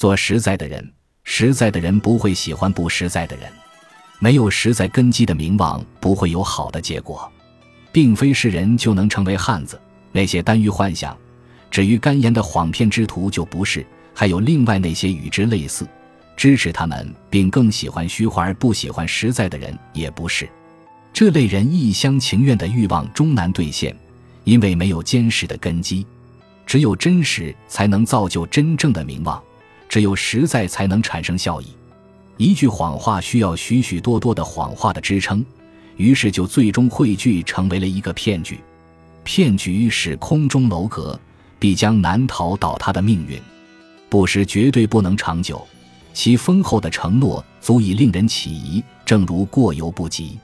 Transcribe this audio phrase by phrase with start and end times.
[0.00, 0.90] 做实在的人，
[1.24, 3.52] 实在的人不会喜欢不实在的人。
[4.18, 7.30] 没有实在根基的名望，不会有好的结果。
[7.92, 9.78] 并非是人就能成为汉子。
[10.10, 11.14] 那些耽于幻想、
[11.70, 13.84] 止于干言的谎骗之徒就不是。
[14.14, 15.86] 还有另外那些与之类似、
[16.34, 20.48] 支持他们并更喜欢虚华而不喜欢实在的人，也不是。
[21.12, 23.94] 这类人一厢情愿的欲望终难兑现，
[24.44, 26.06] 因为没有坚实的根基。
[26.64, 29.42] 只有真实才能造就真正的名望，
[29.90, 31.66] 只有实在才能产生效益。
[32.36, 35.44] 一句谎话需要许许多多的谎话的支撑，
[35.96, 38.58] 于是就最终汇聚成为了一个骗局。
[39.24, 41.18] 骗局是空中楼阁，
[41.58, 43.38] 必将难逃倒塌的命运。
[44.08, 45.66] 不实绝对不能长久，
[46.14, 50.38] 其丰厚的承诺足以令人起疑，正如过犹不及。